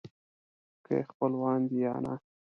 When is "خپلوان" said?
1.09-1.59